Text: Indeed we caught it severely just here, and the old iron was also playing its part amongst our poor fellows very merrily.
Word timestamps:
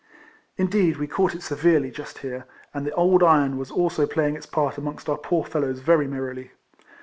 Indeed 0.57 0.97
we 0.97 1.05
caught 1.05 1.35
it 1.35 1.43
severely 1.43 1.91
just 1.91 2.17
here, 2.25 2.45
and 2.73 2.87
the 2.87 2.93
old 2.95 3.21
iron 3.21 3.59
was 3.59 3.69
also 3.69 4.07
playing 4.07 4.35
its 4.35 4.47
part 4.47 4.79
amongst 4.79 5.07
our 5.07 5.17
poor 5.19 5.45
fellows 5.45 5.77
very 5.77 6.07
merrily. 6.07 6.53